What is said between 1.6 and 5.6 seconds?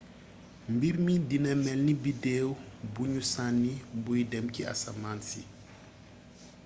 mélni biddéw bugnu sanni buy dém ci asamaansi